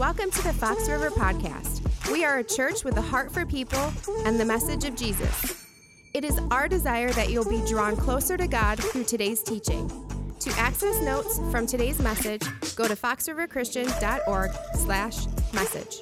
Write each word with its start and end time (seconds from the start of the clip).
Welcome 0.00 0.30
to 0.30 0.42
the 0.42 0.54
Fox 0.54 0.88
River 0.88 1.10
Podcast. 1.10 2.10
We 2.10 2.24
are 2.24 2.38
a 2.38 2.42
church 2.42 2.84
with 2.84 2.96
a 2.96 3.02
heart 3.02 3.30
for 3.30 3.44
people 3.44 3.92
and 4.24 4.40
the 4.40 4.46
message 4.46 4.86
of 4.86 4.96
Jesus. 4.96 5.66
It 6.14 6.24
is 6.24 6.40
our 6.50 6.68
desire 6.68 7.10
that 7.10 7.28
you'll 7.28 7.46
be 7.46 7.62
drawn 7.68 7.98
closer 7.98 8.38
to 8.38 8.48
God 8.48 8.82
through 8.82 9.04
today's 9.04 9.42
teaching. 9.42 9.90
To 10.38 10.50
access 10.52 11.02
notes 11.02 11.38
from 11.50 11.66
today's 11.66 12.00
message, 12.00 12.40
go 12.76 12.88
to 12.88 12.96
foxriverchristian.org 12.96 14.50
slash 14.76 15.26
message. 15.52 15.96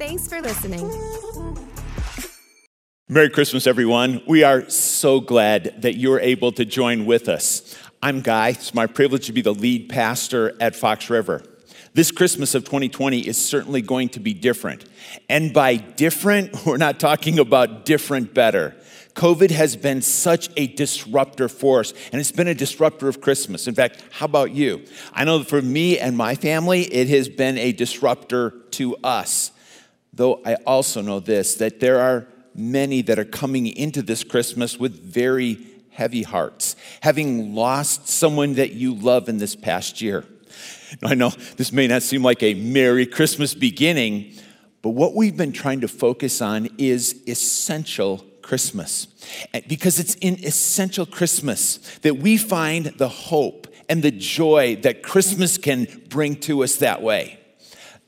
Thanks 0.00 0.26
for 0.26 0.40
listening. 0.40 0.90
Merry 3.08 3.30
Christmas, 3.30 3.68
everyone. 3.68 4.20
We 4.26 4.42
are 4.42 4.68
so 4.68 5.20
glad 5.20 5.80
that 5.82 5.94
you're 5.94 6.18
able 6.18 6.50
to 6.50 6.64
join 6.64 7.06
with 7.06 7.28
us. 7.28 7.76
I'm 8.02 8.20
Guy. 8.20 8.48
It's 8.48 8.74
my 8.74 8.88
privilege 8.88 9.26
to 9.26 9.32
be 9.32 9.42
the 9.42 9.54
lead 9.54 9.90
pastor 9.90 10.60
at 10.60 10.74
Fox 10.74 11.08
River. 11.08 11.44
This 11.94 12.10
Christmas 12.10 12.54
of 12.54 12.64
2020 12.64 13.20
is 13.20 13.36
certainly 13.36 13.82
going 13.82 14.08
to 14.10 14.20
be 14.20 14.32
different. 14.32 14.86
And 15.28 15.52
by 15.52 15.76
different, 15.76 16.64
we're 16.66 16.78
not 16.78 16.98
talking 16.98 17.38
about 17.38 17.84
different 17.84 18.32
better. 18.32 18.74
COVID 19.14 19.50
has 19.50 19.76
been 19.76 20.00
such 20.00 20.48
a 20.56 20.68
disruptor 20.68 21.48
force, 21.50 21.92
and 22.12 22.20
it's 22.20 22.32
been 22.32 22.48
a 22.48 22.54
disruptor 22.54 23.08
of 23.08 23.20
Christmas. 23.20 23.68
In 23.68 23.74
fact, 23.74 24.02
how 24.10 24.24
about 24.24 24.52
you? 24.52 24.86
I 25.12 25.24
know 25.24 25.44
for 25.44 25.60
me 25.60 25.98
and 25.98 26.16
my 26.16 26.34
family, 26.34 26.82
it 26.82 27.08
has 27.08 27.28
been 27.28 27.58
a 27.58 27.72
disruptor 27.72 28.54
to 28.70 28.96
us. 29.04 29.52
Though 30.14 30.40
I 30.46 30.54
also 30.66 31.02
know 31.02 31.20
this 31.20 31.56
that 31.56 31.80
there 31.80 32.00
are 32.00 32.26
many 32.54 33.02
that 33.02 33.18
are 33.18 33.24
coming 33.24 33.66
into 33.66 34.00
this 34.00 34.24
Christmas 34.24 34.78
with 34.78 34.98
very 34.98 35.58
heavy 35.90 36.22
hearts, 36.22 36.74
having 37.02 37.54
lost 37.54 38.08
someone 38.08 38.54
that 38.54 38.72
you 38.72 38.94
love 38.94 39.28
in 39.28 39.36
this 39.36 39.54
past 39.54 40.00
year. 40.00 40.24
I 41.02 41.14
know 41.14 41.30
this 41.56 41.72
may 41.72 41.86
not 41.86 42.02
seem 42.02 42.22
like 42.22 42.42
a 42.42 42.54
Merry 42.54 43.06
Christmas 43.06 43.54
beginning, 43.54 44.34
but 44.82 44.90
what 44.90 45.14
we've 45.14 45.36
been 45.36 45.52
trying 45.52 45.80
to 45.80 45.88
focus 45.88 46.42
on 46.42 46.68
is 46.78 47.22
essential 47.26 48.24
Christmas. 48.42 49.06
Eh, 49.54 49.60
because 49.68 49.98
it's 49.98 50.14
in 50.16 50.34
essential 50.44 51.06
Christmas 51.06 51.78
that 52.00 52.18
we 52.18 52.36
find 52.36 52.86
the 52.86 53.08
hope 53.08 53.68
and 53.88 54.02
the 54.02 54.10
joy 54.10 54.76
that 54.82 55.02
Christmas 55.02 55.58
can 55.58 55.86
bring 56.08 56.36
to 56.36 56.62
us 56.62 56.76
that 56.76 57.02
way. 57.02 57.38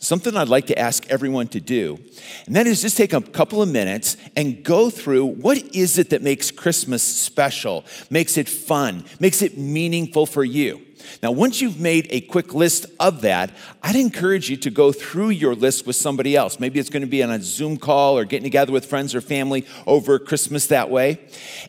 Something 0.05 0.37
I'd 0.37 0.49
like 0.49 0.67
to 0.67 0.79
ask 0.79 1.09
everyone 1.09 1.49
to 1.49 1.61
do, 1.61 1.99
and 2.45 2.55
that 2.57 2.67
is 2.67 2.83
just 2.83 2.99
take 2.99 3.15
a 3.15 3.23
couple 3.23 3.63
of 3.63 3.71
minutes 3.71 4.19
and 4.37 4.63
go 4.63 4.91
through 4.91 5.25
what 5.25 5.57
is 5.75 5.97
it 5.97 6.11
that 6.11 6.21
makes 6.21 6.51
Christmas 6.51 7.03
special, 7.03 7.87
makes 8.11 8.37
it 8.37 8.47
fun, 8.47 9.07
makes 9.19 9.41
it 9.41 9.57
meaningful 9.57 10.27
for 10.27 10.45
you. 10.45 10.83
Now, 11.23 11.33
once 11.33 11.63
you've 11.63 11.81
made 11.81 12.07
a 12.11 12.21
quick 12.21 12.53
list 12.53 12.85
of 13.01 13.23
that, 13.23 13.51
I'd 13.83 13.97
encourage 13.97 14.51
you 14.51 14.59
to 14.59 14.71
go 14.71 14.93
through 14.93 15.31
your 15.31 15.55
list 15.55 15.87
with 15.87 15.97
somebody 15.97 16.37
else. 16.37 16.61
Maybe 16.61 16.79
it's 16.79 16.91
going 16.91 17.01
to 17.01 17.07
be 17.07 17.23
on 17.23 17.31
a 17.31 17.41
Zoom 17.41 17.79
call 17.79 18.19
or 18.19 18.27
getting 18.27 18.45
together 18.45 18.73
with 18.73 18.85
friends 18.85 19.15
or 19.15 19.23
family 19.23 19.67
over 19.87 20.19
Christmas 20.19 20.67
that 20.67 20.91
way. 20.91 21.19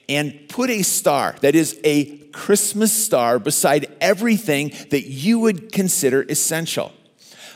And 0.10 0.50
put 0.50 0.70
a 0.70 0.82
star, 0.82 1.38
that 1.40 1.56
is 1.56 1.80
a 1.86 2.18
Christmas 2.34 2.92
star, 2.92 3.40
beside 3.40 3.86
everything 4.02 4.74
that 4.90 5.08
you 5.08 5.40
would 5.40 5.72
consider 5.72 6.24
essential. 6.24 6.92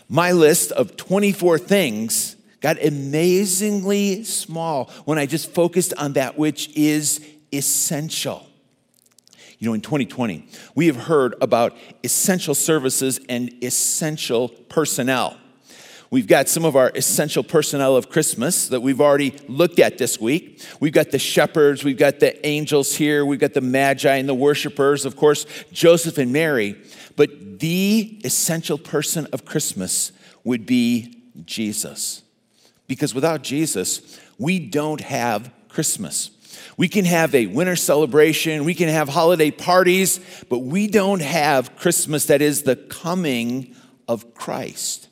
My 0.10 0.32
list 0.32 0.72
of 0.72 0.98
24 0.98 1.60
things 1.60 2.36
got 2.62 2.84
amazingly 2.84 4.24
small 4.24 4.92
when 5.06 5.20
I 5.20 5.28
just 5.28 5.54
focused 5.54 5.94
on 5.94 6.14
that 6.14 6.38
which 6.38 6.76
is 6.76 7.26
essential. 7.54 8.46
You 9.60 9.70
know, 9.70 9.74
in 9.74 9.82
2020, 9.82 10.48
we 10.74 10.88
have 10.88 10.96
heard 10.96 11.36
about 11.42 11.78
essential 12.04 12.56
services 12.56 13.20
and 13.30 13.54
essential 13.64 14.50
personnel. 14.50 15.38
We've 16.12 16.28
got 16.28 16.50
some 16.50 16.66
of 16.66 16.76
our 16.76 16.92
essential 16.96 17.44
personnel 17.44 17.96
of 17.96 18.10
Christmas 18.10 18.70
that 18.70 18.82
we've 18.82 19.00
already 19.00 19.36
looked 19.48 19.78
at 19.78 20.00
this 20.00 20.20
week. 20.20 20.64
We've 20.80 20.94
got 20.94 21.12
the 21.12 21.20
shepherds, 21.20 21.84
we've 21.84 22.00
got 22.00 22.20
the 22.20 22.46
angels 22.46 22.96
here, 22.96 23.24
we've 23.24 23.40
got 23.40 23.54
the 23.54 23.62
magi 23.62 24.16
and 24.16 24.28
the 24.28 24.34
worshipers, 24.34 25.06
of 25.06 25.16
course, 25.16 25.46
Joseph 25.72 26.18
and 26.18 26.34
Mary. 26.34 26.82
But 27.16 27.60
the 27.60 28.20
essential 28.24 28.80
person 28.80 29.28
of 29.34 29.46
Christmas 29.46 30.12
would 30.44 30.66
be 30.66 31.22
Jesus. 31.46 32.24
Because 32.88 33.14
without 33.14 33.44
Jesus, 33.44 34.20
we 34.40 34.58
don't 34.58 35.02
have 35.02 35.52
Christmas. 35.68 36.32
We 36.76 36.88
can 36.88 37.06
have 37.06 37.36
a 37.36 37.46
winter 37.46 37.76
celebration, 37.76 38.64
we 38.64 38.74
can 38.74 38.90
have 38.90 39.10
holiday 39.10 39.52
parties, 39.52 40.20
but 40.50 40.60
we 40.60 40.88
don't 40.88 41.22
have 41.22 41.76
Christmas 41.76 42.26
that 42.26 42.42
is 42.42 42.64
the 42.64 42.76
coming 42.76 43.76
of 44.08 44.34
Christ. 44.34 45.09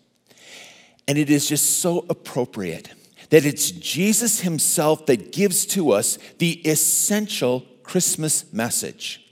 And 1.08 1.18
it 1.18 1.30
is 1.30 1.48
just 1.48 1.80
so 1.80 2.06
appropriate 2.10 2.90
that 3.30 3.46
it's 3.46 3.72
Jesus 3.72 4.42
Himself 4.42 5.06
that 5.06 5.32
gives 5.32 5.66
to 5.68 5.92
us 5.92 6.18
the 6.40 6.60
essential 6.68 7.66
Christmas 7.84 8.52
message. 8.54 9.24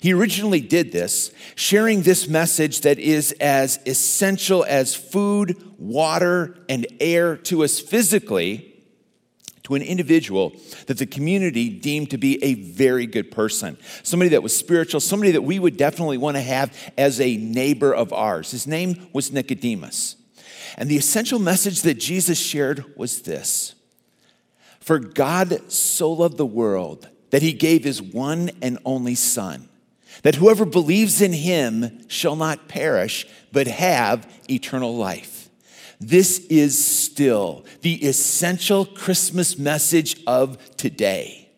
He 0.00 0.12
originally 0.12 0.60
did 0.60 0.92
this, 0.92 1.30
sharing 1.54 2.02
this 2.02 2.26
message 2.28 2.82
that 2.82 2.98
is 2.98 3.32
as 3.32 3.78
essential 3.86 4.64
as 4.64 4.94
food, 4.94 5.62
water, 5.78 6.56
and 6.68 6.86
air 7.00 7.36
to 7.38 7.64
us 7.64 7.80
physically 7.80 8.70
to 9.64 9.74
an 9.74 9.82
individual 9.82 10.52
that 10.86 10.98
the 10.98 11.06
community 11.06 11.70
deemed 11.70 12.10
to 12.10 12.18
be 12.18 12.42
a 12.44 12.54
very 12.54 13.06
good 13.06 13.30
person, 13.30 13.78
somebody 14.02 14.30
that 14.30 14.42
was 14.42 14.56
spiritual, 14.56 15.00
somebody 15.00 15.32
that 15.32 15.42
we 15.42 15.58
would 15.58 15.76
definitely 15.76 16.18
want 16.18 16.36
to 16.36 16.42
have 16.42 16.76
as 16.98 17.20
a 17.20 17.36
neighbor 17.36 17.94
of 17.94 18.12
ours. 18.12 18.50
His 18.50 18.66
name 18.66 19.08
was 19.12 19.32
Nicodemus. 19.32 20.16
And 20.76 20.88
the 20.88 20.96
essential 20.96 21.38
message 21.38 21.82
that 21.82 21.94
Jesus 21.94 22.38
shared 22.38 22.84
was 22.96 23.22
this 23.22 23.74
For 24.80 24.98
God 24.98 25.70
so 25.70 26.12
loved 26.12 26.36
the 26.36 26.46
world 26.46 27.08
that 27.30 27.42
he 27.42 27.52
gave 27.52 27.84
his 27.84 28.00
one 28.00 28.50
and 28.62 28.78
only 28.84 29.14
Son, 29.14 29.68
that 30.22 30.36
whoever 30.36 30.64
believes 30.64 31.20
in 31.20 31.32
him 31.32 32.08
shall 32.08 32.36
not 32.36 32.68
perish, 32.68 33.26
but 33.52 33.66
have 33.66 34.32
eternal 34.48 34.96
life. 34.96 35.48
This 36.00 36.40
is 36.50 36.84
still 36.84 37.64
the 37.82 37.94
essential 38.06 38.84
Christmas 38.84 39.58
message 39.58 40.22
of 40.26 40.76
today. 40.76 41.48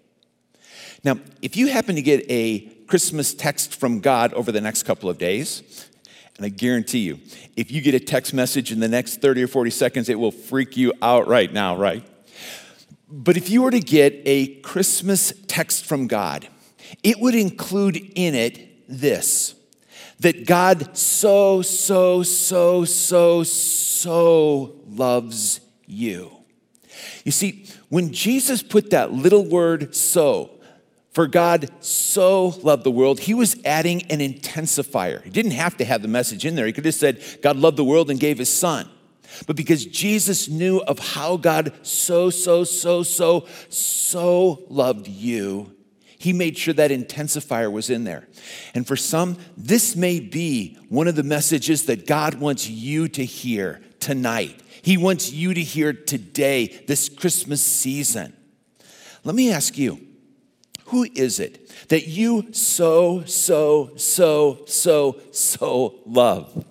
Now, 1.03 1.19
if 1.43 1.56
you 1.56 1.69
happen 1.69 1.97
to 1.97 2.03
get 2.03 2.25
a 2.31 2.60
Christmas 2.87 3.34
text 3.34 3.75
from 3.75 4.00
God 4.00 4.33
over 4.34 4.53
the 4.53 4.60
next 4.60 4.84
couple 4.84 5.09
of 5.09 5.19
days, 5.19 5.88
and 6.36 6.44
I 6.44 6.50
guarantee 6.50 6.98
you, 6.98 7.19
if 7.56 7.70
you 7.70 7.80
get 7.80 7.94
a 7.94 8.00
text 8.00 8.34
message 8.34 8.70
in 8.70 8.80
the 8.80 8.88
next 8.88 9.20
30 9.20 9.44
or 9.44 9.48
40 9.48 9.70
seconds, 9.70 10.08
it 10.08 10.19
will 10.19 10.30
freak 10.30 10.76
you 10.76 10.92
out 11.00 11.26
right 11.28 11.50
now, 11.50 11.76
right? 11.76 12.04
But 13.08 13.36
if 13.36 13.48
you 13.48 13.62
were 13.62 13.70
to 13.70 13.80
get 13.80 14.20
a 14.26 14.56
Christmas 14.56 15.32
text 15.47 15.84
from 15.84 16.06
God, 16.06 16.48
it 17.02 17.19
would 17.20 17.34
include 17.34 17.97
in 17.97 18.34
it 18.34 18.86
this 18.88 19.54
that 20.20 20.47
God 20.47 20.97
so, 20.97 21.60
so, 21.60 22.22
so, 22.22 22.84
so, 22.84 23.42
so 23.42 24.80
loves 24.86 25.60
you. 25.86 26.32
You 27.24 27.32
see, 27.32 27.66
when 27.91 28.12
Jesus 28.12 28.62
put 28.62 28.91
that 28.91 29.12
little 29.12 29.44
word 29.44 29.94
so, 29.94 30.56
for 31.16 31.27
God 31.27 31.71
so 31.81 32.49
loved 32.62 32.84
the 32.84 32.91
world, 32.91 33.21
he 33.21 33.32
was 33.32 33.56
adding 33.65 34.03
an 34.10 34.19
intensifier. 34.19 35.25
He 35.25 35.31
didn't 35.31 35.53
have 35.53 35.75
to 35.78 35.84
have 35.87 36.03
the 36.03 36.09
message 36.09 36.44
in 36.44 36.56
there. 36.56 36.66
He 36.66 36.75
could 36.75 36.84
have 36.84 36.94
said, 36.94 37.22
God 37.41 37.56
loved 37.56 37.78
the 37.78 37.84
world 37.84 38.10
and 38.10 38.21
gave 38.21 38.37
his 38.37 38.53
son. 38.53 38.87
But 39.47 39.56
because 39.56 39.87
Jesus 39.87 40.47
knew 40.47 40.81
of 40.81 40.99
how 40.99 41.38
God 41.38 41.72
so, 41.81 42.28
so, 42.28 42.65
so, 42.65 43.03
so, 43.03 43.47
so 43.71 44.65
loved 44.69 45.09
you, 45.09 45.75
he 46.19 46.34
made 46.34 46.59
sure 46.59 46.75
that 46.75 46.91
intensifier 46.91 47.72
was 47.72 47.88
in 47.88 48.04
there. 48.04 48.28
And 48.75 48.87
for 48.87 48.94
some, 48.94 49.38
this 49.56 49.97
may 49.97 50.21
be 50.21 50.77
one 50.91 51.09
of 51.09 51.15
the 51.15 51.22
messages 51.22 51.87
that 51.87 52.06
God 52.06 52.34
wants 52.34 52.69
you 52.69 53.09
to 53.09 53.24
hear 53.24 53.80
tonight. 54.01 54.60
He 54.83 54.98
wants 54.98 55.33
you 55.33 55.54
to 55.54 55.63
hear 55.63 55.95
today, 55.95 56.84
this 56.86 57.09
Christmas 57.09 57.63
season. 57.63 58.36
Let 59.24 59.34
me 59.34 59.51
ask 59.51 59.78
you 59.78 60.05
who 60.86 61.06
is 61.15 61.41
it 61.41 61.68
that 61.88 62.06
you 62.06 62.53
so, 62.53 63.24
so, 63.24 63.92
so, 63.97 64.62
so, 64.66 65.21
so 65.33 65.94
love? 66.06 66.65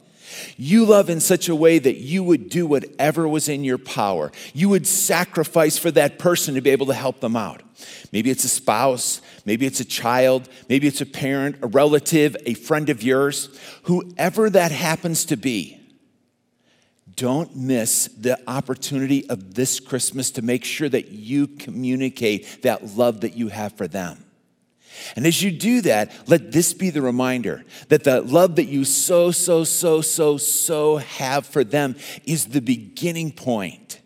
You 0.57 0.85
love 0.85 1.09
in 1.09 1.19
such 1.19 1.47
a 1.47 1.55
way 1.55 1.79
that 1.79 1.97
you 1.97 2.23
would 2.23 2.49
do 2.49 2.65
whatever 2.65 3.27
was 3.27 3.47
in 3.47 3.63
your 3.63 3.77
power. 3.77 4.31
You 4.53 4.69
would 4.69 4.87
sacrifice 4.87 5.77
for 5.77 5.91
that 5.91 6.19
person 6.19 6.55
to 6.55 6.61
be 6.61 6.69
able 6.69 6.87
to 6.87 6.93
help 6.93 7.19
them 7.19 7.35
out. 7.35 7.61
Maybe 8.11 8.29
it's 8.29 8.43
a 8.43 8.49
spouse, 8.49 9.21
maybe 9.45 9.65
it's 9.65 9.79
a 9.79 9.85
child, 9.85 10.49
maybe 10.69 10.87
it's 10.87 11.01
a 11.01 11.05
parent, 11.05 11.57
a 11.61 11.67
relative, 11.67 12.35
a 12.45 12.53
friend 12.53 12.89
of 12.89 13.03
yours, 13.03 13.49
whoever 13.83 14.49
that 14.49 14.71
happens 14.71 15.25
to 15.25 15.37
be. 15.37 15.84
Don't 17.15 17.55
miss 17.55 18.07
the 18.07 18.39
opportunity 18.47 19.29
of 19.29 19.53
this 19.53 19.79
Christmas 19.79 20.31
to 20.31 20.41
make 20.41 20.65
sure 20.65 20.89
that 20.89 21.09
you 21.09 21.47
communicate 21.47 22.63
that 22.63 22.95
love 22.95 23.21
that 23.21 23.35
you 23.37 23.47
have 23.47 23.73
for 23.73 23.87
them. 23.87 24.25
And 25.15 25.25
as 25.25 25.41
you 25.41 25.51
do 25.51 25.81
that, 25.81 26.11
let 26.27 26.51
this 26.51 26.73
be 26.73 26.89
the 26.89 27.01
reminder 27.01 27.63
that 27.89 28.03
the 28.03 28.21
love 28.21 28.55
that 28.55 28.65
you 28.65 28.85
so, 28.85 29.31
so, 29.31 29.63
so, 29.63 30.01
so, 30.01 30.37
so 30.37 30.97
have 30.97 31.45
for 31.45 31.63
them 31.63 31.95
is 32.25 32.47
the 32.47 32.61
beginning 32.61 33.31
point 33.31 33.99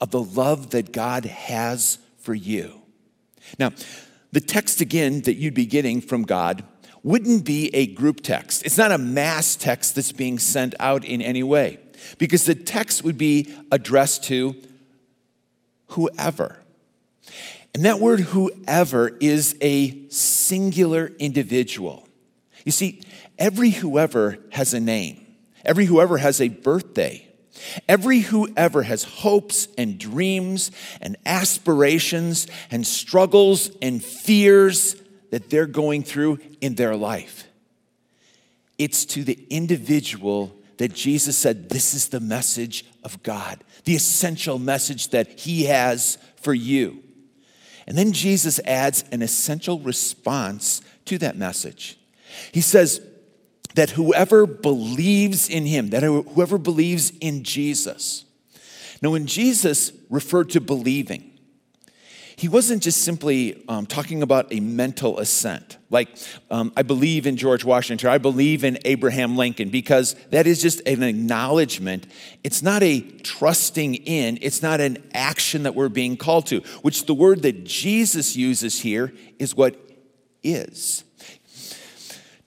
of 0.00 0.10
the 0.10 0.22
love 0.22 0.70
that 0.70 0.92
God 0.92 1.24
has 1.24 1.98
for 2.18 2.34
you. 2.34 2.82
Now, 3.58 3.70
the 4.32 4.40
text 4.40 4.80
again 4.80 5.22
that 5.22 5.34
you'd 5.34 5.54
be 5.54 5.66
getting 5.66 6.00
from 6.00 6.22
God 6.22 6.64
wouldn't 7.02 7.44
be 7.44 7.74
a 7.74 7.86
group 7.86 8.20
text. 8.22 8.64
It's 8.64 8.78
not 8.78 8.92
a 8.92 8.98
mass 8.98 9.56
text 9.56 9.94
that's 9.94 10.12
being 10.12 10.38
sent 10.38 10.74
out 10.80 11.04
in 11.04 11.20
any 11.20 11.42
way, 11.42 11.78
because 12.18 12.44
the 12.44 12.54
text 12.54 13.04
would 13.04 13.18
be 13.18 13.54
addressed 13.70 14.24
to 14.24 14.54
whoever. 15.88 16.58
And 17.74 17.84
that 17.84 18.00
word 18.00 18.20
whoever 18.20 19.08
is 19.20 19.56
a 19.60 20.08
singular 20.08 21.12
individual. 21.18 22.06
You 22.64 22.72
see, 22.72 23.00
every 23.38 23.70
whoever 23.70 24.38
has 24.50 24.74
a 24.74 24.80
name, 24.80 25.26
every 25.64 25.86
whoever 25.86 26.18
has 26.18 26.40
a 26.40 26.48
birthday, 26.48 27.26
every 27.88 28.20
whoever 28.20 28.82
has 28.82 29.04
hopes 29.04 29.68
and 29.78 29.98
dreams 29.98 30.70
and 31.00 31.16
aspirations 31.24 32.46
and 32.70 32.86
struggles 32.86 33.70
and 33.80 34.02
fears 34.02 34.96
that 35.30 35.48
they're 35.48 35.66
going 35.66 36.02
through 36.02 36.38
in 36.60 36.74
their 36.74 36.94
life. 36.94 37.46
It's 38.78 39.04
to 39.06 39.24
the 39.24 39.38
individual 39.48 40.54
that 40.82 40.94
Jesus 40.94 41.38
said, 41.38 41.68
This 41.68 41.94
is 41.94 42.08
the 42.08 42.18
message 42.18 42.84
of 43.04 43.22
God, 43.22 43.62
the 43.84 43.94
essential 43.94 44.58
message 44.58 45.10
that 45.10 45.38
He 45.38 45.66
has 45.66 46.18
for 46.34 46.52
you. 46.52 47.04
And 47.86 47.96
then 47.96 48.10
Jesus 48.10 48.58
adds 48.64 49.04
an 49.12 49.22
essential 49.22 49.78
response 49.78 50.82
to 51.04 51.18
that 51.18 51.36
message. 51.36 52.00
He 52.50 52.60
says 52.60 53.00
that 53.76 53.90
whoever 53.90 54.44
believes 54.44 55.48
in 55.48 55.66
him, 55.66 55.90
that 55.90 56.02
whoever 56.02 56.58
believes 56.58 57.12
in 57.20 57.44
Jesus. 57.44 58.24
Now, 59.00 59.10
when 59.10 59.26
Jesus 59.26 59.92
referred 60.10 60.50
to 60.50 60.60
believing, 60.60 61.31
he 62.42 62.48
wasn't 62.48 62.82
just 62.82 63.04
simply 63.04 63.62
um, 63.68 63.86
talking 63.86 64.20
about 64.20 64.52
a 64.52 64.58
mental 64.58 65.20
assent, 65.20 65.76
like 65.90 66.08
um, 66.50 66.72
I 66.76 66.82
believe 66.82 67.24
in 67.24 67.36
George 67.36 67.64
Washington, 67.64 68.10
I 68.10 68.18
believe 68.18 68.64
in 68.64 68.80
Abraham 68.84 69.36
Lincoln, 69.36 69.68
because 69.68 70.14
that 70.30 70.48
is 70.48 70.60
just 70.60 70.80
an 70.84 71.04
acknowledgement. 71.04 72.08
It's 72.42 72.60
not 72.60 72.82
a 72.82 72.98
trusting 73.00 73.94
in, 73.94 74.40
it's 74.42 74.60
not 74.60 74.80
an 74.80 75.08
action 75.14 75.62
that 75.62 75.76
we're 75.76 75.88
being 75.88 76.16
called 76.16 76.46
to, 76.46 76.62
which 76.82 77.06
the 77.06 77.14
word 77.14 77.42
that 77.42 77.62
Jesus 77.62 78.34
uses 78.34 78.80
here 78.80 79.12
is 79.38 79.54
what 79.54 79.76
is. 80.42 81.04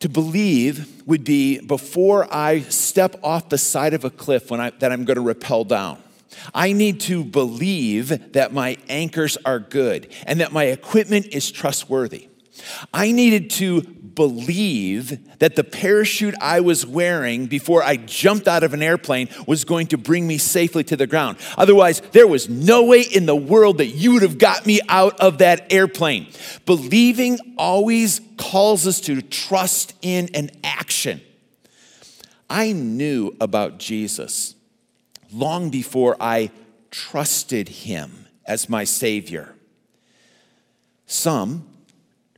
To 0.01 0.09
believe 0.09 1.07
would 1.07 1.24
be 1.24 1.62
before 1.62 2.27
I 2.30 2.59
step 2.63 3.15
off 3.24 3.48
the 3.48 3.57
side 3.57 3.94
of 3.94 4.03
a 4.03 4.09
cliff 4.09 4.51
when 4.51 4.59
I, 4.59 4.71
that 4.71 4.91
I'm 4.91 5.06
going 5.06 5.15
to 5.15 5.21
rappel 5.21 5.63
down. 5.63 6.03
I 6.53 6.74
need 6.74 7.00
to 7.01 7.24
believe 7.24 8.33
that 8.33 8.53
my 8.53 8.77
anchors 8.89 9.38
are 9.45 9.59
good 9.59 10.07
and 10.25 10.39
that 10.39 10.51
my 10.51 10.65
equipment 10.65 11.27
is 11.27 11.51
trustworthy. 11.51 12.30
I 12.94 13.12
needed 13.12 13.50
to 13.51 13.81
believe 13.81 15.39
that 15.39 15.56
the 15.56 15.63
parachute 15.63 16.36
I 16.39 16.62
was 16.62 16.86
wearing 16.86 17.47
before 17.47 17.83
I 17.83 17.97
jumped 17.97 18.47
out 18.47 18.63
of 18.63 18.74
an 18.74 18.81
airplane 18.81 19.30
was 19.45 19.65
going 19.65 19.88
to 19.88 19.97
bring 19.97 20.25
me 20.25 20.38
safely 20.38 20.83
to 20.86 20.95
the 20.95 21.06
ground. 21.06 21.38
Otherwise, 21.57 22.01
there 22.13 22.27
was 22.27 22.50
no 22.50 22.86
way 22.86 23.01
in 23.01 23.25
the 23.25 23.36
world 23.36 23.80
that 23.80 23.88
you 23.88 24.13
would 24.13 24.21
have 24.21 24.38
got 24.38 24.65
me 24.65 24.80
out 24.88 25.19
of 25.19 25.39
that 25.39 25.71
airplane. 25.71 26.27
Believing 26.65 27.56
always 27.57 28.21
calls 28.38 28.88
us 28.88 29.01
to 29.01 29.21
trust 29.21 29.94
in 30.01 30.30
an 30.33 30.50
action. 30.63 31.21
I 32.50 32.71
knew 32.71 33.36
about 33.41 33.80
Jesus 33.80 34.54
long 35.31 35.69
before 35.69 36.16
I 36.19 36.51
trusted 36.92 37.69
him 37.69 38.27
as 38.45 38.69
my 38.69 38.83
Savior. 38.83 39.56
Some 41.07 41.68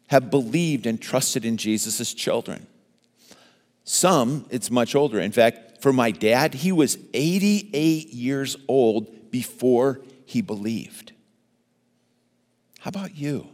have 0.08 0.30
believed 0.30 0.86
and 0.86 1.02
trusted 1.02 1.46
in 1.46 1.58
Jesus 1.58 2.00
as 2.00 2.14
children. 2.14 2.68
Some, 3.84 4.46
it's 4.50 4.72
much 4.72 4.96
older. 4.96 5.20
In 5.20 5.32
fact, 5.32 5.82
for 5.82 5.94
my 5.94 6.12
dad, 6.12 6.54
he 6.56 6.72
was 6.72 6.98
88 7.14 8.10
years 8.10 8.58
old 8.68 9.32
before 9.32 10.02
he 10.26 10.42
believed. 10.42 11.14
How 12.80 12.90
about 12.90 13.16
you? 13.16 13.50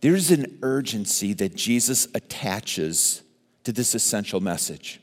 There's 0.00 0.30
an 0.30 0.58
urgency 0.62 1.32
that 1.34 1.54
Jesus 1.54 2.08
attaches 2.14 3.22
to 3.64 3.72
this 3.72 3.94
essential 3.94 4.40
message. 4.40 4.99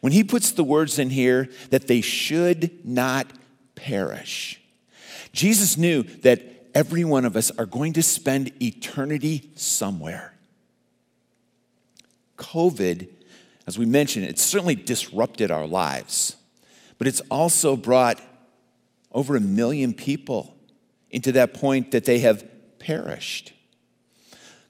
When 0.00 0.12
he 0.12 0.24
puts 0.24 0.52
the 0.52 0.64
words 0.64 0.98
in 0.98 1.10
here 1.10 1.48
that 1.70 1.86
they 1.86 2.00
should 2.00 2.84
not 2.84 3.26
perish, 3.74 4.60
Jesus 5.32 5.76
knew 5.76 6.02
that 6.22 6.42
every 6.74 7.04
one 7.04 7.24
of 7.24 7.36
us 7.36 7.50
are 7.52 7.66
going 7.66 7.92
to 7.94 8.02
spend 8.02 8.52
eternity 8.62 9.50
somewhere. 9.54 10.34
COVID, 12.36 13.08
as 13.66 13.78
we 13.78 13.86
mentioned, 13.86 14.26
it 14.26 14.38
certainly 14.38 14.74
disrupted 14.74 15.50
our 15.50 15.66
lives, 15.66 16.36
but 16.98 17.06
it's 17.06 17.20
also 17.30 17.76
brought 17.76 18.20
over 19.12 19.36
a 19.36 19.40
million 19.40 19.94
people 19.94 20.54
into 21.10 21.32
that 21.32 21.54
point 21.54 21.92
that 21.92 22.04
they 22.04 22.18
have 22.18 22.44
perished. 22.78 23.53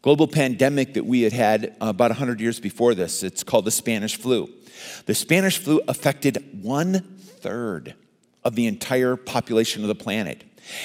Global 0.05 0.29
pandemic 0.29 0.93
that 0.93 1.07
we 1.07 1.23
had 1.23 1.33
had 1.33 1.77
about 1.81 2.11
100 2.11 2.39
years 2.39 2.61
before 2.61 2.95
this, 2.95 3.23
it's 3.23 3.43
called 3.43 3.65
the 3.65 3.71
Spanish 3.71 4.17
flu. 4.17 4.51
The 5.07 5.15
Spanish 5.15 5.57
flu 5.57 5.81
affected 5.89 6.61
one 6.61 7.01
third 7.41 7.95
of 8.45 8.55
the 8.55 8.67
entire 8.67 9.17
population 9.17 9.81
of 9.81 9.89
the 9.89 9.95
planet. 9.95 10.45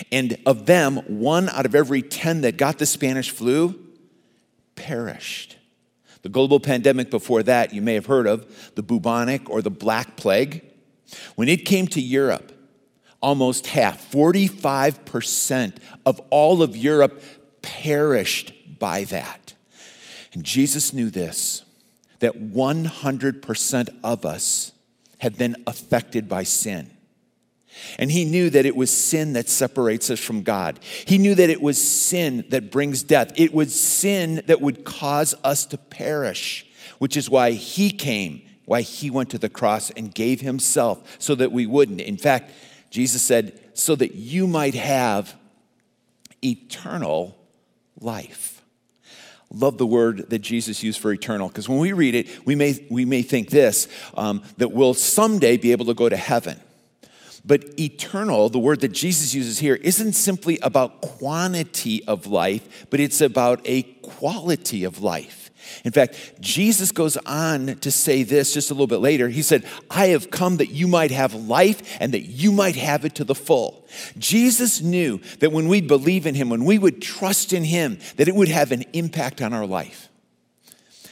And 0.10 0.38
of 0.46 0.68
them, 0.68 1.00
one 1.20 1.50
out 1.50 1.66
of 1.66 1.76
every 1.76 2.02
10 2.02 2.40
that 2.42 2.56
got 2.56 2.78
the 2.78 2.86
Spanish 2.86 3.30
flu 3.30 3.78
perished. 4.76 5.58
The 6.22 6.30
global 6.30 6.62
pandemic 6.62 7.12
before 7.12 7.44
that, 7.44 7.74
you 7.74 7.82
may 7.82 7.96
have 7.96 8.06
heard 8.06 8.26
of 8.26 8.72
the 8.76 8.84
bubonic 8.84 9.50
or 9.50 9.62
the 9.62 9.70
black 9.70 10.16
plague. 10.16 10.64
When 11.36 11.50
it 11.50 11.66
came 11.66 11.88
to 11.88 12.00
Europe, 12.00 12.54
almost 13.22 13.68
half, 13.68 14.10
45% 14.14 15.76
of 16.06 16.22
all 16.30 16.64
of 16.64 16.78
Europe 16.78 17.22
perished 17.62 18.54
by 18.80 19.04
that. 19.06 19.54
And 20.34 20.44
Jesus 20.44 20.94
knew 20.94 21.10
this 21.10 21.64
that 22.20 22.36
100% 22.54 23.90
of 24.04 24.26
us 24.26 24.74
have 25.20 25.38
been 25.38 25.56
affected 25.66 26.28
by 26.28 26.44
sin. 26.44 26.90
And 27.98 28.12
he 28.12 28.26
knew 28.26 28.50
that 28.50 28.66
it 28.66 28.76
was 28.76 28.92
sin 28.92 29.34
that 29.34 29.48
separates 29.48 30.10
us 30.10 30.20
from 30.20 30.44
God. 30.44 30.80
He 31.06 31.18
knew 31.18 31.36
that 31.36 31.50
it 31.50 31.62
was 31.62 31.82
sin 31.82 32.46
that 32.50 32.72
brings 32.72 33.04
death. 33.04 33.32
It 33.36 33.54
was 33.54 33.80
sin 33.80 34.42
that 34.48 34.60
would 34.60 34.84
cause 34.84 35.36
us 35.44 35.66
to 35.68 35.78
perish, 35.78 36.66
which 36.98 37.16
is 37.16 37.30
why 37.30 37.52
he 37.52 37.92
came, 37.92 38.42
why 38.66 38.82
he 38.82 39.10
went 39.10 39.30
to 39.30 39.38
the 39.38 39.50
cross 39.50 39.92
and 39.92 40.14
gave 40.14 40.42
himself 40.42 41.18
so 41.20 41.36
that 41.36 41.52
we 41.52 41.66
wouldn't. 41.66 42.02
In 42.02 42.18
fact, 42.18 42.52
Jesus 42.90 43.22
said, 43.22 43.60
so 43.74 43.96
that 43.96 44.16
you 44.16 44.48
might 44.48 44.76
have 44.76 45.36
eternal 46.44 47.38
life. 48.00 48.59
Love 49.52 49.78
the 49.78 49.86
word 49.86 50.30
that 50.30 50.40
Jesus 50.40 50.84
used 50.84 51.00
for 51.00 51.12
eternal, 51.12 51.48
because 51.48 51.68
when 51.68 51.80
we 51.80 51.92
read 51.92 52.14
it, 52.14 52.46
we 52.46 52.54
may, 52.56 52.86
we 52.90 53.04
may 53.04 53.24
think 53.24 53.50
this 53.50 53.88
um, 54.16 54.44
that 54.58 54.72
we'll 54.72 54.94
someday 54.94 55.58
be 55.58 55.72
able 55.72 55.86
to 55.86 55.96
go 55.96 56.08
to 56.08 56.18
heaven. 56.18 56.60
But 57.44 57.80
eternal, 57.80 58.50
the 58.50 58.60
word 58.60 58.82
that 58.82 58.90
Jesus 58.90 59.34
uses 59.34 59.60
here, 59.60 59.76
isn't 59.76 60.14
simply 60.14 60.60
about 60.62 61.02
quantity 61.02 62.04
of 62.06 62.28
life, 62.28 62.88
but 62.90 63.00
it's 63.00 63.22
about 63.22 63.62
a 63.66 63.84
quality 63.84 64.84
of 64.84 65.02
life. 65.02 65.39
In 65.84 65.92
fact, 65.92 66.42
Jesus 66.42 66.92
goes 66.92 67.18
on 67.18 67.78
to 67.80 67.92
say 67.92 68.24
this 68.24 68.54
just 68.54 68.72
a 68.72 68.74
little 68.74 68.88
bit 68.88 68.98
later. 68.98 69.30
He 69.30 69.42
said, 69.42 69.66
I 69.90 70.08
have 70.08 70.32
come 70.32 70.58
that 70.58 70.72
you 70.72 70.88
might 70.88 71.12
have 71.12 71.34
life 71.34 71.98
and 72.00 72.14
that 72.14 72.22
you 72.22 72.52
might 72.52 72.76
have 72.76 73.06
it 73.06 73.16
to 73.16 73.24
the 73.24 73.36
full. 73.36 73.86
Jesus 74.18 74.82
knew 74.82 75.20
that 75.40 75.52
when 75.52 75.68
we 75.68 75.82
believe 75.82 76.26
in 76.26 76.36
him, 76.36 76.50
when 76.50 76.66
we 76.66 76.78
would 76.78 77.02
trust 77.02 77.54
in 77.54 77.64
him, 77.64 78.00
that 78.18 78.28
it 78.28 78.36
would 78.36 78.50
have 78.50 78.72
an 78.72 78.84
impact 78.94 79.42
on 79.42 79.54
our 79.54 79.66
life. 79.66 80.10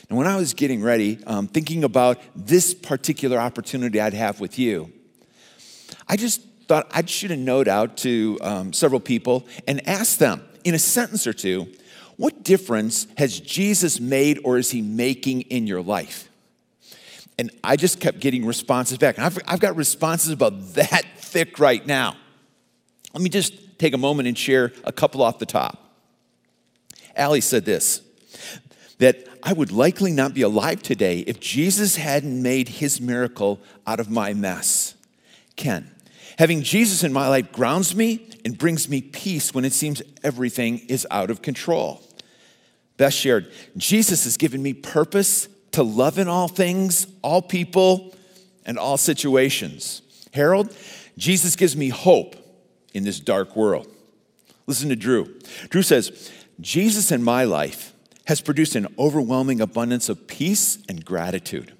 And 0.09 0.17
when 0.17 0.27
I 0.27 0.37
was 0.37 0.53
getting 0.53 0.81
ready, 0.81 1.19
um, 1.25 1.47
thinking 1.47 1.83
about 1.83 2.19
this 2.35 2.73
particular 2.73 3.37
opportunity 3.37 3.99
I'd 3.99 4.13
have 4.13 4.39
with 4.39 4.57
you, 4.57 4.91
I 6.07 6.15
just 6.15 6.41
thought 6.67 6.87
I'd 6.91 7.09
shoot 7.09 7.31
a 7.31 7.37
note 7.37 7.67
out 7.67 7.97
to 7.97 8.37
um, 8.41 8.73
several 8.73 8.99
people 8.99 9.45
and 9.67 9.85
ask 9.87 10.17
them 10.17 10.43
in 10.63 10.75
a 10.75 10.79
sentence 10.79 11.27
or 11.27 11.33
two, 11.33 11.67
what 12.17 12.43
difference 12.43 13.07
has 13.17 13.39
Jesus 13.39 13.99
made 13.99 14.39
or 14.43 14.57
is 14.57 14.71
he 14.71 14.81
making 14.81 15.41
in 15.41 15.67
your 15.67 15.81
life? 15.81 16.29
And 17.39 17.51
I 17.63 17.75
just 17.75 17.99
kept 17.99 18.19
getting 18.19 18.45
responses 18.45 18.97
back. 18.97 19.17
And 19.17 19.25
I've, 19.25 19.37
I've 19.47 19.59
got 19.59 19.75
responses 19.75 20.31
about 20.31 20.73
that 20.73 21.03
thick 21.17 21.59
right 21.59 21.85
now. 21.85 22.17
Let 23.13 23.21
me 23.21 23.29
just 23.29 23.79
take 23.79 23.93
a 23.93 23.97
moment 23.97 24.27
and 24.27 24.37
share 24.37 24.73
a 24.83 24.91
couple 24.91 25.21
off 25.21 25.37
the 25.37 25.45
top. 25.45 25.83
Allie 27.15 27.41
said 27.41 27.65
this 27.65 28.01
that 28.99 29.27
I 29.43 29.53
would 29.53 29.71
likely 29.71 30.11
not 30.11 30.33
be 30.33 30.41
alive 30.41 30.81
today 30.81 31.19
if 31.19 31.39
Jesus 31.39 31.97
hadn't 31.97 32.41
made 32.41 32.67
his 32.67 32.99
miracle 32.99 33.59
out 33.85 33.99
of 33.99 34.09
my 34.09 34.33
mess. 34.33 34.95
Ken, 35.55 35.91
having 36.39 36.63
Jesus 36.63 37.03
in 37.03 37.13
my 37.13 37.27
life 37.27 37.51
grounds 37.51 37.95
me 37.95 38.27
and 38.43 38.57
brings 38.57 38.89
me 38.89 39.01
peace 39.01 39.53
when 39.53 39.65
it 39.65 39.73
seems 39.73 40.01
everything 40.23 40.79
is 40.87 41.05
out 41.11 41.29
of 41.29 41.43
control. 41.43 42.01
Beth 42.97 43.13
shared, 43.13 43.51
Jesus 43.77 44.23
has 44.25 44.37
given 44.37 44.61
me 44.61 44.73
purpose 44.73 45.47
to 45.71 45.83
love 45.83 46.17
in 46.17 46.27
all 46.27 46.47
things, 46.47 47.07
all 47.21 47.41
people, 47.41 48.15
and 48.65 48.77
all 48.77 48.97
situations. 48.97 50.01
Harold, 50.33 50.75
Jesus 51.17 51.55
gives 51.55 51.75
me 51.75 51.89
hope 51.89 52.35
in 52.93 53.03
this 53.03 53.19
dark 53.19 53.55
world. 53.55 53.87
Listen 54.65 54.89
to 54.89 54.95
Drew. 54.95 55.39
Drew 55.69 55.83
says, 55.83 56.31
Jesus 56.59 57.11
in 57.11 57.23
my 57.23 57.43
life 57.43 57.93
has 58.25 58.41
produced 58.41 58.75
an 58.75 58.87
overwhelming 58.99 59.61
abundance 59.61 60.09
of 60.09 60.27
peace 60.27 60.79
and 60.89 61.05
gratitude. 61.05 61.73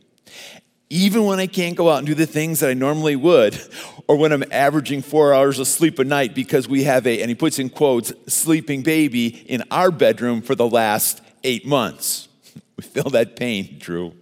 Even 0.90 1.26
when 1.26 1.40
I 1.40 1.48
can't 1.48 1.76
go 1.76 1.90
out 1.90 1.98
and 1.98 2.08
do 2.08 2.16
the 2.16 2.26
things 2.26 2.62
that 2.62 2.70
I 2.70 2.74
normally 2.74 3.16
would, 3.16 3.60
or 4.08 4.16
when 4.16 4.32
I'm 4.32 4.46
averaging 4.52 5.02
four 5.02 5.34
hours 5.34 5.60
of 5.60 5.68
sleep 5.68 6.00
a 6.00 6.06
night 6.06 6.34
because 6.34 6.68
we 6.68 6.84
have 6.84 7.06
a, 7.06 7.22
and 7.22 7.30
he 7.30 7.36
puts 7.36 7.60
in 7.60 7.70
quotes, 7.70 8.14
sleeping 8.28 8.84
baby 8.84 9.28
in 9.28 9.64
our 9.70 9.92
bedroom 9.92 10.42
for 10.42 10.56
the 10.56 10.68
last 10.68 11.22
eight 11.44 11.66
months. 11.66 12.28
We 12.78 12.84
feel 12.84 13.10
that 13.10 13.36
pain, 13.36 13.78
Drew. 13.80 14.14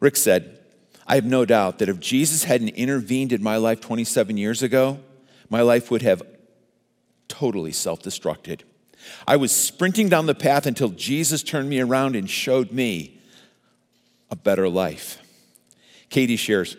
Rick 0.00 0.16
said, 0.16 0.58
I 1.06 1.16
have 1.16 1.26
no 1.26 1.44
doubt 1.44 1.80
that 1.80 1.90
if 1.90 2.00
Jesus 2.00 2.44
hadn't 2.44 2.70
intervened 2.70 3.30
in 3.30 3.42
my 3.42 3.58
life 3.58 3.80
27 3.80 4.38
years 4.38 4.62
ago, 4.62 5.00
my 5.50 5.60
life 5.60 5.90
would 5.90 6.00
have 6.00 6.22
totally 7.28 7.72
self 7.72 8.02
destructed. 8.02 8.62
I 9.26 9.36
was 9.36 9.52
sprinting 9.52 10.08
down 10.08 10.24
the 10.24 10.34
path 10.34 10.64
until 10.64 10.88
Jesus 10.88 11.42
turned 11.42 11.68
me 11.68 11.78
around 11.78 12.16
and 12.16 12.28
showed 12.28 12.72
me 12.72 13.20
a 14.30 14.36
better 14.36 14.68
life. 14.68 15.18
Katie 16.08 16.36
shares, 16.36 16.76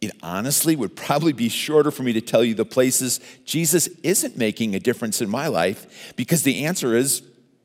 it 0.00 0.12
honestly 0.22 0.76
would 0.76 0.94
probably 0.94 1.32
be 1.32 1.48
shorter 1.48 1.90
for 1.90 2.02
me 2.02 2.12
to 2.12 2.20
tell 2.20 2.44
you 2.44 2.54
the 2.54 2.64
places 2.64 3.20
Jesus 3.44 3.88
isn't 4.02 4.36
making 4.36 4.74
a 4.74 4.80
difference 4.80 5.20
in 5.20 5.28
my 5.28 5.46
life 5.46 6.14
because 6.16 6.42
the 6.42 6.64
answer 6.64 6.94
is 6.94 7.22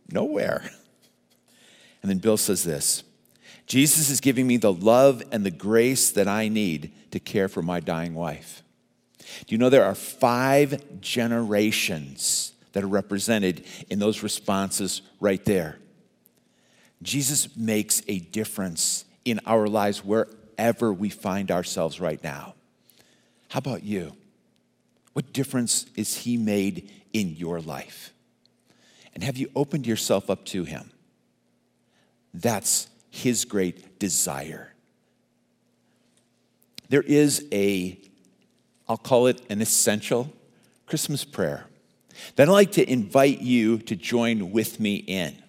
nowhere. 0.10 0.64
And 2.02 2.10
then 2.10 2.20
Bill 2.20 2.38
says 2.38 2.64
this 2.64 3.04
Jesus 3.68 4.10
is 4.10 4.22
giving 4.22 4.48
me 4.48 4.58
the 4.58 4.74
love 4.74 5.22
and 5.32 5.46
the 5.46 5.52
grace 5.52 6.12
that 6.12 6.28
I 6.28 6.48
need 6.48 6.92
to 7.12 7.20
care 7.20 7.48
for 7.48 7.62
my 7.62 7.80
dying 7.80 8.14
wife. 8.14 8.64
Do 9.46 9.54
you 9.54 9.58
know 9.58 9.70
there 9.70 9.86
are 9.86 9.96
five 9.96 11.02
generations 11.02 12.54
that 12.74 12.84
are 12.84 12.88
represented 12.88 13.66
in 13.90 14.00
those 14.00 14.24
responses 14.24 15.02
right 15.20 15.44
there? 15.46 15.78
Jesus 17.02 17.56
makes 17.58 18.02
a 18.08 18.20
difference 18.20 19.06
in 19.26 19.40
our 19.46 19.68
lives 19.68 20.04
wherever 20.04 20.38
we 20.94 21.10
find 21.10 21.52
ourselves 21.52 22.00
right 22.00 22.24
now. 22.24 22.56
How 23.50 23.58
about 23.60 23.84
you? 23.84 24.14
What 25.14 25.34
difference 25.34 25.86
is 25.96 26.18
He 26.18 26.38
made 26.38 26.92
in 27.14 27.36
your 27.36 27.60
life? 27.60 28.14
And 29.14 29.24
have 29.24 29.38
you 29.38 29.50
opened 29.56 29.86
yourself 29.86 30.30
up 30.30 30.46
to 30.46 30.64
Him? 30.64 30.92
That's 32.34 32.88
His 33.10 33.44
great 33.46 34.00
desire. 34.00 34.74
There 36.90 37.02
is 37.02 37.46
a 37.52 37.98
I'll 38.92 38.98
call 38.98 39.28
it 39.28 39.42
an 39.50 39.62
essential 39.62 40.34
Christmas 40.86 41.24
prayer 41.24 41.66
that 42.36 42.50
I'd 42.50 42.52
like 42.52 42.74
to 42.74 42.92
invite 42.92 43.40
you 43.40 43.78
to 43.80 43.96
join 43.96 44.52
with 44.52 44.82
me 44.82 44.96
in. 44.96 45.42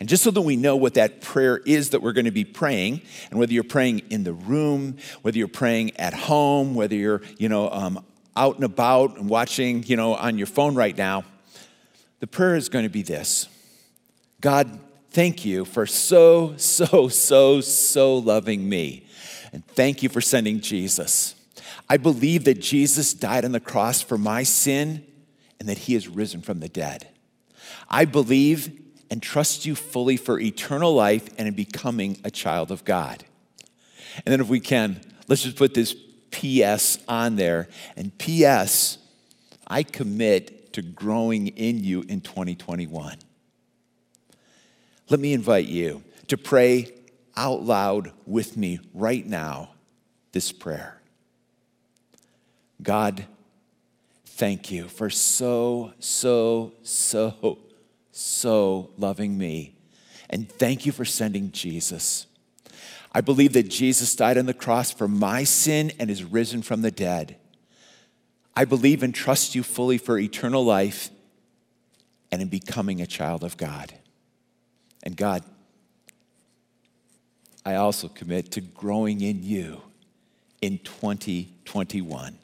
And 0.00 0.08
just 0.08 0.22
so 0.22 0.30
that 0.30 0.40
we 0.42 0.56
know 0.56 0.76
what 0.76 0.94
that 0.94 1.20
prayer 1.20 1.58
is 1.58 1.90
that 1.90 2.02
we're 2.02 2.12
going 2.12 2.24
to 2.26 2.30
be 2.30 2.44
praying, 2.44 3.02
and 3.30 3.38
whether 3.38 3.52
you're 3.52 3.64
praying 3.64 4.00
in 4.10 4.24
the 4.24 4.32
room, 4.32 4.96
whether 5.22 5.38
you're 5.38 5.48
praying 5.48 5.96
at 5.96 6.14
home, 6.14 6.74
whether 6.74 6.94
you're, 6.94 7.22
you 7.38 7.48
know, 7.48 7.70
um, 7.70 8.04
out 8.36 8.56
and 8.56 8.64
about 8.64 9.16
and 9.16 9.28
watching, 9.28 9.82
you 9.84 9.96
know, 9.96 10.14
on 10.14 10.38
your 10.38 10.46
phone 10.46 10.74
right 10.74 10.96
now, 10.96 11.24
the 12.20 12.26
prayer 12.26 12.56
is 12.56 12.68
going 12.68 12.84
to 12.84 12.90
be 12.90 13.02
this 13.02 13.48
God, 14.40 14.78
thank 15.10 15.44
you 15.44 15.64
for 15.64 15.86
so, 15.86 16.54
so, 16.56 17.08
so, 17.08 17.60
so 17.60 18.16
loving 18.16 18.68
me. 18.68 19.06
And 19.52 19.66
thank 19.66 20.02
you 20.02 20.08
for 20.08 20.20
sending 20.20 20.60
Jesus. 20.60 21.34
I 21.88 21.96
believe 21.96 22.44
that 22.44 22.60
Jesus 22.60 23.14
died 23.14 23.44
on 23.44 23.52
the 23.52 23.60
cross 23.60 24.02
for 24.02 24.18
my 24.18 24.42
sin 24.42 25.06
and 25.58 25.68
that 25.68 25.78
he 25.78 25.94
has 25.94 26.08
risen 26.08 26.42
from 26.42 26.60
the 26.60 26.68
dead. 26.68 27.08
I 27.88 28.04
believe 28.04 28.82
and 29.10 29.22
trust 29.22 29.66
you 29.66 29.74
fully 29.74 30.16
for 30.16 30.38
eternal 30.38 30.94
life 30.94 31.28
and 31.38 31.46
in 31.48 31.54
becoming 31.54 32.18
a 32.24 32.30
child 32.30 32.70
of 32.70 32.84
God. 32.84 33.24
And 34.24 34.32
then, 34.32 34.40
if 34.40 34.48
we 34.48 34.60
can, 34.60 35.00
let's 35.28 35.42
just 35.42 35.56
put 35.56 35.74
this 35.74 35.94
PS 36.30 36.98
on 37.08 37.36
there. 37.36 37.68
And 37.96 38.16
PS, 38.18 38.98
I 39.66 39.82
commit 39.82 40.72
to 40.74 40.82
growing 40.82 41.48
in 41.48 41.82
you 41.82 42.02
in 42.08 42.20
2021. 42.20 43.16
Let 45.08 45.20
me 45.20 45.32
invite 45.32 45.66
you 45.66 46.02
to 46.28 46.36
pray 46.36 46.92
out 47.36 47.62
loud 47.62 48.12
with 48.26 48.56
me 48.56 48.80
right 48.92 49.24
now 49.24 49.70
this 50.32 50.52
prayer. 50.52 51.00
God, 52.82 53.24
thank 54.24 54.70
you 54.70 54.88
for 54.88 55.08
so, 55.08 55.92
so, 55.98 56.72
so, 56.82 57.58
so 58.16 58.90
loving 58.96 59.36
me. 59.36 59.74
And 60.30 60.50
thank 60.50 60.86
you 60.86 60.92
for 60.92 61.04
sending 61.04 61.52
Jesus. 61.52 62.26
I 63.12 63.20
believe 63.20 63.52
that 63.52 63.68
Jesus 63.68 64.16
died 64.16 64.38
on 64.38 64.46
the 64.46 64.54
cross 64.54 64.90
for 64.90 65.06
my 65.06 65.44
sin 65.44 65.92
and 65.98 66.10
is 66.10 66.24
risen 66.24 66.62
from 66.62 66.82
the 66.82 66.90
dead. 66.90 67.36
I 68.54 68.64
believe 68.64 69.02
and 69.02 69.14
trust 69.14 69.54
you 69.54 69.62
fully 69.62 69.98
for 69.98 70.18
eternal 70.18 70.64
life 70.64 71.10
and 72.32 72.42
in 72.42 72.48
becoming 72.48 73.00
a 73.00 73.06
child 73.06 73.44
of 73.44 73.56
God. 73.56 73.94
And 75.02 75.16
God, 75.16 75.44
I 77.64 77.74
also 77.74 78.08
commit 78.08 78.50
to 78.52 78.60
growing 78.60 79.20
in 79.20 79.42
you 79.42 79.82
in 80.60 80.78
2021. 80.78 82.38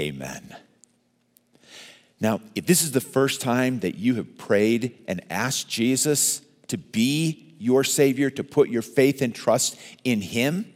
Amen. 0.00 0.56
Now, 2.22 2.40
if 2.54 2.64
this 2.66 2.84
is 2.84 2.92
the 2.92 3.00
first 3.00 3.40
time 3.40 3.80
that 3.80 3.96
you 3.96 4.14
have 4.14 4.38
prayed 4.38 4.96
and 5.08 5.20
asked 5.28 5.68
Jesus 5.68 6.40
to 6.68 6.78
be 6.78 7.56
your 7.58 7.82
Savior, 7.82 8.30
to 8.30 8.44
put 8.44 8.68
your 8.68 8.82
faith 8.82 9.22
and 9.22 9.34
trust 9.34 9.76
in 10.04 10.20
Him, 10.20 10.72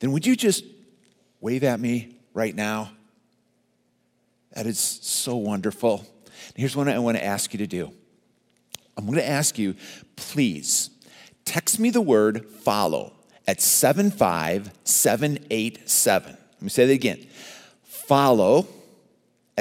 then 0.00 0.10
would 0.12 0.26
you 0.26 0.34
just 0.34 0.64
wave 1.42 1.64
at 1.64 1.78
me 1.78 2.16
right 2.32 2.54
now? 2.54 2.92
That 4.52 4.64
is 4.64 4.80
so 4.80 5.36
wonderful. 5.36 6.06
Here's 6.56 6.74
what 6.74 6.88
I 6.88 6.98
want 6.98 7.18
to 7.18 7.24
ask 7.24 7.52
you 7.52 7.58
to 7.58 7.66
do 7.66 7.92
I'm 8.96 9.04
going 9.04 9.18
to 9.18 9.28
ask 9.28 9.58
you, 9.58 9.76
please 10.16 10.88
text 11.44 11.78
me 11.78 11.90
the 11.90 12.00
word 12.00 12.46
follow 12.46 13.12
at 13.46 13.60
75787. 13.60 16.32
Let 16.32 16.62
me 16.62 16.70
say 16.70 16.86
that 16.86 16.92
again 16.92 17.26
follow 17.82 18.66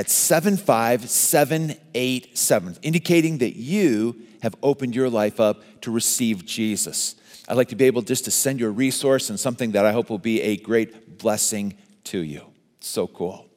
at 0.02 0.10
75787, 0.10 2.78
indicating 2.82 3.38
that 3.38 3.56
you 3.56 4.20
have 4.42 4.56
opened 4.64 4.96
your 4.96 5.12
life 5.12 5.40
up 5.40 5.62
to 5.82 5.92
receive 5.92 6.44
Jesus. 6.44 7.14
I'd 7.48 7.56
like 7.56 7.68
to 7.68 7.76
be 7.76 7.86
able 7.86 8.02
just 8.02 8.26
to 8.26 8.32
send 8.32 8.60
you 8.60 8.66
a 8.66 8.72
resource 8.72 9.30
and 9.30 9.40
something 9.40 9.74
that 9.74 9.86
I 9.86 9.92
hope 9.92 10.10
will 10.10 10.18
be 10.18 10.42
a 10.42 10.58
great 10.58 11.20
blessing 11.20 11.78
to 12.06 12.18
you. 12.18 12.48
So 12.80 13.06
cool. 13.06 13.48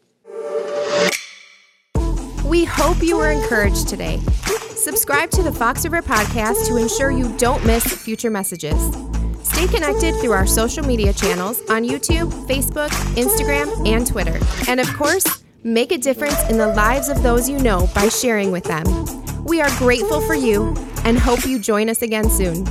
We 2.45 2.67
hope 2.67 3.03
you 3.03 3.17
were 3.17 3.31
encouraged 3.31 3.89
today. 3.89 4.21
Subscribe 4.77 5.31
to 5.31 5.43
the 5.43 5.51
Fox 5.51 5.85
River 5.85 6.03
Podcast 6.03 6.69
to 6.69 6.77
ensure 6.77 7.11
you 7.11 7.35
don't 7.39 7.65
miss 7.65 7.87
future 7.87 8.29
messages. 8.29 8.95
Stay 9.43 9.67
connected 9.67 10.15
through 10.21 10.33
our 10.33 10.47
social 10.47 10.85
media 10.85 11.15
channels 11.15 11.63
on 11.71 11.85
YouTube, 11.85 12.31
Facebook, 12.47 12.91
Instagram, 13.15 13.89
and 13.89 14.07
Twitter. 14.07 14.39
And 14.69 14.79
of 14.79 14.95
course, 14.95 15.44
make 15.65 15.91
a 15.93 15.99
difference 15.99 16.39
in 16.51 16.59
the 16.59 16.67
lives 16.67 17.09
of 17.09 17.23
those 17.23 17.49
you 17.49 17.59
know 17.59 17.89
by 17.95 18.09
sharing 18.09 18.51
with 18.51 18.65
them. 18.65 18.85
We 19.45 19.63
are 19.63 19.71
grateful 19.79 20.21
for 20.21 20.35
you 20.35 20.77
and 21.05 21.19
hope 21.19 21.47
you 21.47 21.59
join 21.59 21.89
us 21.89 22.03
again 22.03 22.29
soon. 22.29 22.65